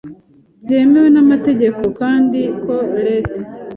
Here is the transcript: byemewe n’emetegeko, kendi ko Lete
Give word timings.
byemewe 0.63 1.07
n’emetegeko, 1.11 1.81
kendi 1.99 2.41
ko 2.63 2.75
Lete 3.05 3.37